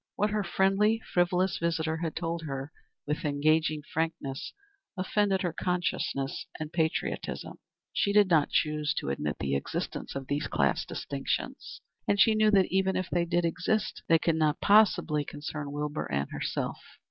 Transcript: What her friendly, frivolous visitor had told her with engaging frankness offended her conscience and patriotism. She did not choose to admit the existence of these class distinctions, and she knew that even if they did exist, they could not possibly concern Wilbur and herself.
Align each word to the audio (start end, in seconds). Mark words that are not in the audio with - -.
What 0.15 0.31
her 0.31 0.43
friendly, 0.43 0.99
frivolous 1.13 1.59
visitor 1.59 1.97
had 1.97 2.15
told 2.15 2.45
her 2.45 2.71
with 3.05 3.23
engaging 3.23 3.83
frankness 3.83 4.51
offended 4.97 5.43
her 5.43 5.53
conscience 5.53 6.47
and 6.59 6.73
patriotism. 6.73 7.59
She 7.93 8.11
did 8.11 8.27
not 8.27 8.49
choose 8.49 8.95
to 8.95 9.09
admit 9.11 9.37
the 9.37 9.55
existence 9.55 10.15
of 10.15 10.25
these 10.25 10.47
class 10.47 10.85
distinctions, 10.85 11.81
and 12.07 12.19
she 12.19 12.33
knew 12.33 12.49
that 12.49 12.71
even 12.73 12.95
if 12.95 13.11
they 13.11 13.25
did 13.25 13.45
exist, 13.45 14.01
they 14.07 14.17
could 14.17 14.37
not 14.37 14.59
possibly 14.59 15.23
concern 15.23 15.71
Wilbur 15.71 16.11
and 16.11 16.31
herself. 16.31 16.79